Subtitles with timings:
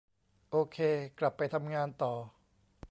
[0.49, 0.77] โอเค
[1.19, 2.13] กลับไปทำงานต่อ